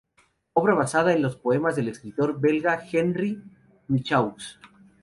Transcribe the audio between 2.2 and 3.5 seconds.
belga Henri